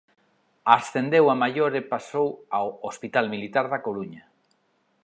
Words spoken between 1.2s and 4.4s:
a maior e pasou ao Hospital Militar da Coruña.